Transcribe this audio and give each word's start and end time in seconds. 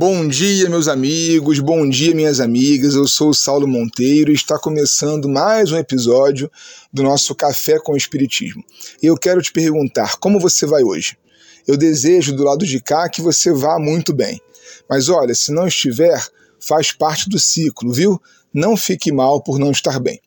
Bom 0.00 0.28
dia, 0.28 0.70
meus 0.70 0.86
amigos, 0.86 1.58
bom 1.58 1.88
dia, 1.88 2.14
minhas 2.14 2.38
amigas. 2.38 2.94
Eu 2.94 3.08
sou 3.08 3.30
o 3.30 3.34
Saulo 3.34 3.66
Monteiro 3.66 4.30
e 4.30 4.34
está 4.34 4.56
começando 4.56 5.28
mais 5.28 5.72
um 5.72 5.76
episódio 5.76 6.48
do 6.92 7.02
nosso 7.02 7.34
Café 7.34 7.80
com 7.80 7.94
o 7.94 7.96
Espiritismo. 7.96 8.62
Eu 9.02 9.16
quero 9.16 9.42
te 9.42 9.50
perguntar 9.50 10.16
como 10.18 10.38
você 10.38 10.66
vai 10.66 10.84
hoje. 10.84 11.18
Eu 11.66 11.76
desejo 11.76 12.32
do 12.32 12.44
lado 12.44 12.64
de 12.64 12.80
cá 12.80 13.08
que 13.08 13.20
você 13.20 13.52
vá 13.52 13.76
muito 13.80 14.14
bem. 14.14 14.40
Mas 14.88 15.08
olha, 15.08 15.34
se 15.34 15.50
não 15.50 15.66
estiver, 15.66 16.24
faz 16.60 16.92
parte 16.92 17.28
do 17.28 17.38
ciclo, 17.38 17.92
viu? 17.92 18.22
Não 18.54 18.76
fique 18.76 19.10
mal 19.10 19.42
por 19.42 19.58
não 19.58 19.72
estar 19.72 19.98
bem. 19.98 20.20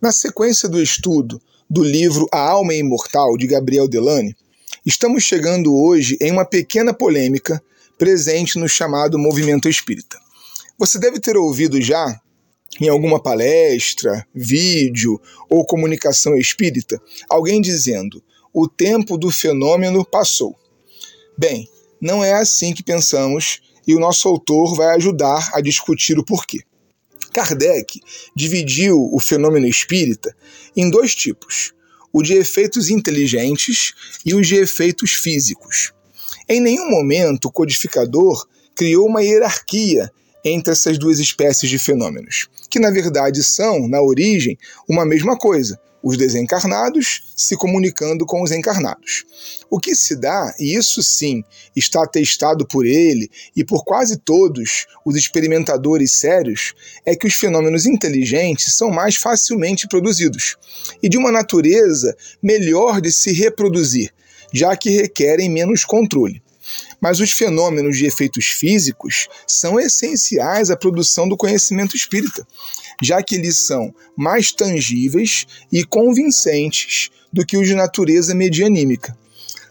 Na 0.00 0.12
sequência 0.12 0.68
do 0.68 0.82
estudo 0.82 1.40
do 1.68 1.82
livro 1.82 2.26
A 2.32 2.38
Alma 2.38 2.72
é 2.72 2.78
Imortal, 2.78 3.36
de 3.36 3.46
Gabriel 3.46 3.88
Delane, 3.88 4.36
estamos 4.84 5.24
chegando 5.24 5.74
hoje 5.74 6.16
em 6.20 6.30
uma 6.30 6.44
pequena 6.44 6.94
polêmica 6.94 7.62
presente 7.98 8.58
no 8.58 8.68
chamado 8.68 9.18
movimento 9.18 9.68
espírita. 9.68 10.18
Você 10.78 10.98
deve 10.98 11.18
ter 11.18 11.36
ouvido 11.36 11.80
já 11.80 12.20
em 12.80 12.88
alguma 12.88 13.20
palestra, 13.22 14.26
vídeo 14.34 15.20
ou 15.48 15.64
comunicação 15.64 16.36
espírita 16.36 17.00
alguém 17.28 17.60
dizendo: 17.60 18.22
o 18.52 18.68
tempo 18.68 19.16
do 19.16 19.30
fenômeno 19.30 20.04
passou. 20.04 20.54
Bem, 21.38 21.68
não 22.00 22.22
é 22.22 22.34
assim 22.34 22.74
que 22.74 22.82
pensamos 22.82 23.60
e 23.86 23.94
o 23.94 24.00
nosso 24.00 24.28
autor 24.28 24.74
vai 24.74 24.94
ajudar 24.96 25.50
a 25.54 25.60
discutir 25.60 26.18
o 26.18 26.24
porquê. 26.24 26.60
Kardec 27.36 28.00
dividiu 28.34 29.10
o 29.12 29.20
fenômeno 29.20 29.66
espírita 29.66 30.34
em 30.74 30.88
dois 30.88 31.14
tipos: 31.14 31.74
o 32.10 32.22
de 32.22 32.32
efeitos 32.32 32.88
inteligentes 32.88 33.92
e 34.24 34.34
os 34.34 34.48
de 34.48 34.54
efeitos 34.54 35.12
físicos. 35.12 35.92
Em 36.48 36.62
nenhum 36.62 36.88
momento 36.88 37.48
o 37.48 37.52
codificador 37.52 38.46
criou 38.74 39.06
uma 39.06 39.22
hierarquia 39.22 40.10
entre 40.42 40.72
essas 40.72 40.96
duas 40.96 41.18
espécies 41.18 41.68
de 41.68 41.78
fenômenos, 41.78 42.48
que 42.70 42.80
na 42.80 42.90
verdade 42.90 43.44
são, 43.44 43.86
na 43.86 44.00
origem, 44.00 44.56
uma 44.88 45.04
mesma 45.04 45.36
coisa, 45.36 45.78
os 46.06 46.16
desencarnados 46.16 47.24
se 47.34 47.56
comunicando 47.56 48.24
com 48.24 48.40
os 48.40 48.52
encarnados. 48.52 49.24
O 49.68 49.80
que 49.80 49.92
se 49.96 50.14
dá, 50.14 50.54
e 50.56 50.78
isso 50.78 51.02
sim 51.02 51.42
está 51.74 52.04
atestado 52.04 52.64
por 52.64 52.86
ele 52.86 53.28
e 53.56 53.64
por 53.64 53.84
quase 53.84 54.16
todos 54.16 54.86
os 55.04 55.16
experimentadores 55.16 56.12
sérios, 56.12 56.74
é 57.04 57.16
que 57.16 57.26
os 57.26 57.34
fenômenos 57.34 57.86
inteligentes 57.86 58.72
são 58.76 58.88
mais 58.88 59.16
facilmente 59.16 59.88
produzidos 59.88 60.56
e 61.02 61.08
de 61.08 61.18
uma 61.18 61.32
natureza 61.32 62.16
melhor 62.40 63.00
de 63.00 63.10
se 63.10 63.32
reproduzir, 63.32 64.14
já 64.52 64.76
que 64.76 64.90
requerem 64.90 65.50
menos 65.50 65.84
controle. 65.84 66.40
Mas 67.00 67.20
os 67.20 67.32
fenômenos 67.32 67.96
de 67.96 68.06
efeitos 68.06 68.46
físicos 68.46 69.28
são 69.46 69.78
essenciais 69.78 70.70
à 70.70 70.76
produção 70.76 71.28
do 71.28 71.36
conhecimento 71.36 71.96
espírita, 71.96 72.46
já 73.02 73.22
que 73.22 73.34
eles 73.34 73.66
são 73.66 73.94
mais 74.16 74.52
tangíveis 74.52 75.46
e 75.72 75.84
convincentes 75.84 77.10
do 77.32 77.44
que 77.44 77.56
os 77.56 77.66
de 77.66 77.74
natureza 77.74 78.34
medianímica. 78.34 79.16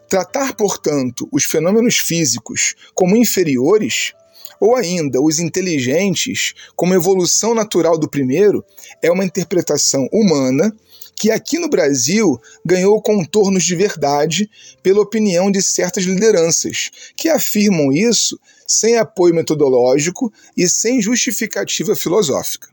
Tratar, 0.08 0.54
portanto, 0.54 1.28
os 1.32 1.44
fenômenos 1.44 1.98
físicos 1.98 2.76
como 2.94 3.16
inferiores, 3.16 4.14
ou 4.60 4.76
ainda 4.76 5.22
os 5.22 5.40
inteligentes 5.40 6.54
como 6.76 6.94
evolução 6.94 7.54
natural 7.54 7.98
do 7.98 8.10
primeiro, 8.10 8.64
é 9.02 9.12
uma 9.12 9.26
interpretação 9.26 10.08
humana 10.12 10.76
que 11.16 11.32
aqui 11.32 11.58
no 11.58 11.70
Brasil 11.70 12.40
ganhou 12.64 13.02
contornos 13.02 13.64
de 13.64 13.76
verdade 13.76 14.50
pela 14.84 15.02
opinião 15.02 15.50
de 15.50 15.62
certas 15.62 16.04
lideranças, 16.04 16.92
que 17.16 17.30
afirmam 17.30 17.92
isso 17.92 18.40
sem 18.68 18.98
apoio 18.98 19.34
metodológico 19.34 20.32
e 20.58 20.68
sem 20.68 21.02
justificativa 21.02 21.96
filosófica. 21.96 22.68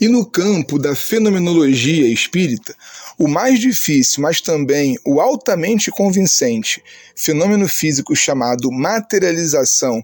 E 0.00 0.08
no 0.08 0.26
campo 0.26 0.78
da 0.78 0.94
fenomenologia 0.94 2.08
espírita, 2.08 2.74
o 3.18 3.28
mais 3.28 3.58
difícil, 3.58 4.22
mas 4.22 4.40
também 4.40 4.98
o 5.06 5.20
altamente 5.20 5.90
convincente 5.90 6.82
fenômeno 7.14 7.68
físico 7.68 8.14
chamado 8.14 8.70
materialização 8.70 10.02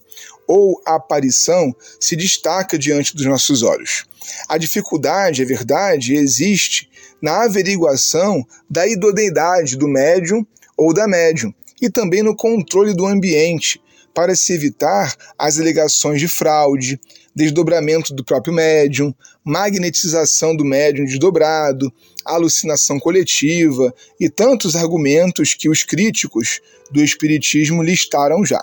ou 0.53 0.83
aparição 0.85 1.75
se 1.99 2.15
destaca 2.15 2.79
diante 2.79 3.17
dos 3.17 3.25
nossos 3.25 3.63
olhos. 3.63 4.05
A 4.47 4.59
dificuldade, 4.59 5.41
é 5.41 5.47
verdade, 5.47 6.15
existe 6.15 6.91
na 7.23 7.45
averiguação 7.45 8.47
da 8.69 8.87
idoneidade 8.87 9.79
do 9.79 9.89
médium 9.89 10.47
ou 10.77 10.93
da 10.93 11.09
médium 11.09 11.55
e 11.81 11.89
também 11.89 12.23
no 12.23 12.37
controle 12.37 12.95
do 12.95 13.07
ambiente 13.07 13.81
para 14.15 14.35
se 14.35 14.53
evitar 14.53 15.15
as 15.39 15.59
alegações 15.59 16.21
de 16.21 16.29
fraude, 16.29 17.01
desdobramento 17.35 18.15
do 18.15 18.25
próprio 18.25 18.55
médium, 18.55 19.15
magnetização 19.45 20.55
do 20.55 20.65
médium 20.65 21.05
desdobrado, 21.05 21.93
alucinação 22.25 22.99
coletiva 23.01 23.93
e 24.21 24.29
tantos 24.29 24.77
argumentos 24.77 25.55
que 25.55 25.69
os 25.69 25.83
críticos 25.83 26.61
do 26.91 27.03
Espiritismo 27.03 27.83
listaram 27.83 28.45
já. 28.45 28.63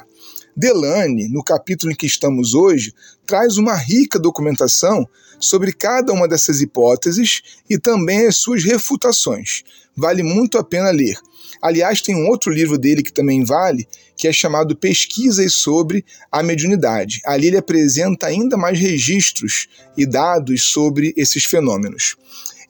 Delane, 0.55 1.29
no 1.29 1.43
capítulo 1.43 1.91
em 1.91 1.95
que 1.95 2.05
estamos 2.05 2.53
hoje, 2.53 2.93
traz 3.25 3.57
uma 3.57 3.75
rica 3.75 4.19
documentação 4.19 5.07
sobre 5.39 5.71
cada 5.71 6.11
uma 6.11 6.27
dessas 6.27 6.61
hipóteses 6.61 7.41
e 7.69 7.77
também 7.77 8.27
as 8.27 8.37
suas 8.37 8.63
refutações. 8.63 9.63
Vale 9.95 10.21
muito 10.21 10.57
a 10.57 10.63
pena 10.63 10.91
ler. 10.91 11.17
Aliás, 11.61 12.01
tem 12.01 12.15
um 12.15 12.27
outro 12.27 12.51
livro 12.51 12.77
dele 12.77 13.03
que 13.03 13.11
também 13.11 13.43
vale, 13.43 13.87
que 14.15 14.27
é 14.27 14.33
chamado 14.33 14.75
Pesquisas 14.75 15.53
sobre 15.53 16.05
a 16.31 16.41
Mediunidade. 16.41 17.21
Ali 17.25 17.47
ele 17.47 17.57
apresenta 17.57 18.27
ainda 18.27 18.57
mais 18.57 18.79
registros 18.79 19.67
e 19.97 20.05
dados 20.05 20.63
sobre 20.63 21.13
esses 21.17 21.45
fenômenos. 21.45 22.15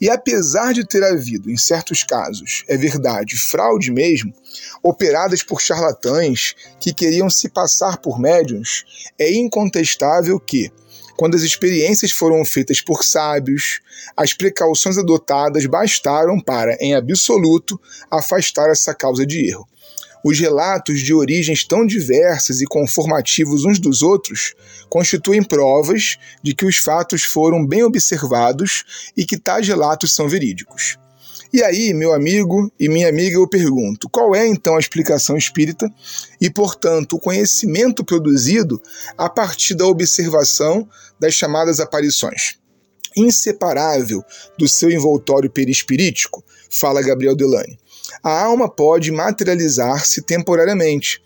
E 0.01 0.09
apesar 0.09 0.73
de 0.73 0.87
ter 0.87 1.03
havido, 1.03 1.51
em 1.51 1.57
certos 1.57 2.03
casos, 2.03 2.63
é 2.69 2.77
verdade, 2.77 3.35
fraude 3.35 3.91
mesmo, 3.91 4.33
operadas 4.81 5.43
por 5.43 5.61
charlatães 5.61 6.55
que 6.79 6.93
queriam 6.93 7.29
se 7.29 7.49
passar 7.49 7.97
por 7.97 8.17
médiums, 8.17 8.85
é 9.19 9.29
incontestável 9.33 10.39
que, 10.39 10.71
quando 11.19 11.35
as 11.35 11.41
experiências 11.41 12.13
foram 12.13 12.45
feitas 12.45 12.79
por 12.79 13.03
sábios, 13.03 13.81
as 14.15 14.33
precauções 14.33 14.97
adotadas 14.97 15.65
bastaram 15.65 16.39
para, 16.39 16.77
em 16.79 16.95
absoluto, 16.95 17.77
afastar 18.09 18.69
essa 18.69 18.95
causa 18.95 19.25
de 19.25 19.49
erro. 19.49 19.67
Os 20.23 20.39
relatos 20.39 21.01
de 21.01 21.13
origens 21.13 21.65
tão 21.65 21.85
diversas 21.85 22.61
e 22.61 22.65
conformativos 22.65 23.65
uns 23.65 23.79
dos 23.79 24.01
outros 24.01 24.55
constituem 24.87 25.43
provas 25.43 26.17
de 26.41 26.55
que 26.55 26.65
os 26.65 26.77
fatos 26.77 27.25
foram 27.25 27.67
bem 27.67 27.83
observados 27.83 29.11
e 29.17 29.25
que 29.25 29.37
tais 29.37 29.67
relatos 29.67 30.15
são 30.15 30.29
verídicos. 30.29 30.97
E 31.51 31.63
aí, 31.63 31.93
meu 31.93 32.13
amigo 32.13 32.71
e 32.79 32.87
minha 32.89 33.09
amiga, 33.09 33.37
eu 33.37 33.47
pergunto: 33.47 34.09
qual 34.09 34.35
é 34.35 34.47
então 34.47 34.75
a 34.75 34.79
explicação 34.79 35.37
espírita 35.37 35.91
e, 36.39 36.49
portanto, 36.49 37.15
o 37.15 37.19
conhecimento 37.19 38.03
produzido 38.03 38.81
a 39.17 39.29
partir 39.29 39.75
da 39.75 39.85
observação 39.85 40.87
das 41.19 41.33
chamadas 41.33 41.79
aparições? 41.79 42.57
Inseparável 43.15 44.23
do 44.57 44.67
seu 44.67 44.91
envoltório 44.91 45.49
perispirítico, 45.49 46.43
fala 46.69 47.01
Gabriel 47.01 47.35
Delane 47.35 47.77
a 48.23 48.43
alma 48.43 48.69
pode 48.69 49.11
materializar-se 49.11 50.21
temporariamente, 50.21 51.21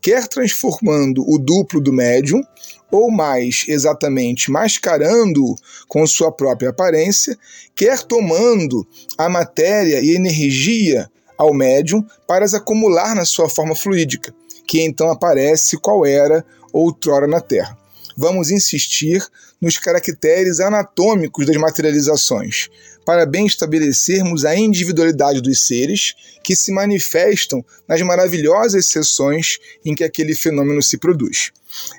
quer 0.00 0.26
transformando 0.28 1.24
o 1.28 1.38
duplo 1.38 1.80
do 1.80 1.92
médium, 1.92 2.40
ou 2.90 3.10
mais 3.10 3.64
exatamente 3.68 4.50
mascarando-o 4.50 5.56
com 5.86 6.06
sua 6.06 6.32
própria 6.32 6.70
aparência, 6.70 7.38
quer 7.74 8.02
tomando 8.02 8.86
a 9.16 9.28
matéria 9.28 10.00
e 10.00 10.14
energia 10.14 11.10
ao 11.36 11.54
médium 11.54 12.04
para 12.26 12.44
as 12.44 12.54
acumular 12.54 13.14
na 13.14 13.24
sua 13.24 13.48
forma 13.48 13.74
fluídica, 13.74 14.34
que 14.66 14.80
então 14.80 15.10
aparece 15.10 15.76
qual 15.76 16.04
era 16.04 16.44
outrora 16.72 17.26
na 17.26 17.40
Terra. 17.40 17.76
Vamos 18.16 18.50
insistir 18.50 19.24
nos 19.60 19.78
caracteres 19.78 20.60
anatômicos 20.60 21.46
das 21.46 21.56
materializações, 21.56 22.68
para 23.04 23.24
bem 23.24 23.46
estabelecermos 23.46 24.44
a 24.44 24.54
individualidade 24.54 25.40
dos 25.40 25.66
seres 25.66 26.14
que 26.42 26.54
se 26.54 26.72
manifestam 26.72 27.64
nas 27.88 28.02
maravilhosas 28.02 28.86
sessões 28.86 29.58
em 29.84 29.94
que 29.94 30.04
aquele 30.04 30.34
fenômeno 30.34 30.82
se 30.82 30.98
produz. 30.98 31.50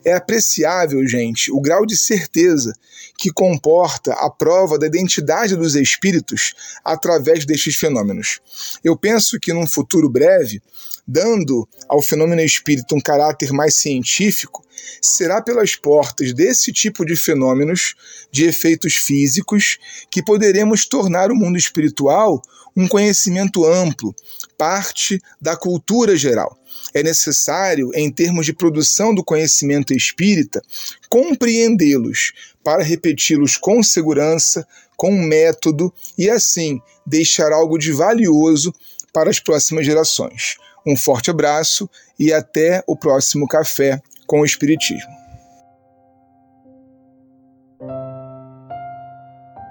É 0.05 0.13
apreciável, 0.13 1.05
gente, 1.07 1.51
o 1.51 1.59
grau 1.59 1.85
de 1.85 1.97
certeza 1.97 2.73
que 3.17 3.31
comporta 3.31 4.13
a 4.13 4.29
prova 4.29 4.77
da 4.77 4.87
identidade 4.87 5.55
dos 5.55 5.75
espíritos 5.75 6.53
através 6.83 7.45
destes 7.45 7.75
fenômenos. 7.75 8.39
Eu 8.83 8.97
penso 8.97 9.39
que 9.39 9.53
num 9.53 9.67
futuro 9.67 10.09
breve, 10.09 10.61
dando 11.07 11.67
ao 11.87 12.01
fenômeno 12.01 12.41
espírita 12.41 12.95
um 12.95 13.01
caráter 13.01 13.51
mais 13.51 13.75
científico, 13.75 14.65
será 15.01 15.41
pelas 15.41 15.75
portas 15.75 16.33
desse 16.33 16.71
tipo 16.71 17.05
de 17.05 17.15
fenômeno 17.15 17.39
fenômenos, 17.39 17.95
de 18.31 18.45
efeitos 18.45 18.95
físicos, 18.95 19.77
que 20.11 20.23
poderemos 20.23 20.85
tornar 20.85 21.31
o 21.31 21.35
mundo 21.35 21.57
espiritual 21.57 22.41
um 22.75 22.87
conhecimento 22.87 23.65
amplo, 23.65 24.13
parte 24.57 25.21
da 25.41 25.55
cultura 25.55 26.15
geral. 26.15 26.57
É 26.93 27.03
necessário, 27.03 27.91
em 27.93 28.11
termos 28.11 28.45
de 28.45 28.53
produção 28.53 29.13
do 29.13 29.23
conhecimento 29.23 29.93
espírita, 29.93 30.61
compreendê-los 31.09 32.33
para 32.63 32.83
repeti-los 32.83 33.57
com 33.57 33.81
segurança, 33.83 34.67
com 34.97 35.11
método 35.11 35.93
e 36.17 36.29
assim 36.29 36.79
deixar 37.05 37.51
algo 37.51 37.77
de 37.77 37.91
valioso 37.91 38.73
para 39.13 39.29
as 39.29 39.39
próximas 39.39 39.85
gerações. 39.85 40.57
Um 40.85 40.95
forte 40.95 41.29
abraço 41.29 41.89
e 42.17 42.33
até 42.33 42.83
o 42.87 42.95
próximo 42.95 43.47
Café 43.47 44.01
com 44.27 44.41
o 44.41 44.45
Espiritismo. 44.45 45.18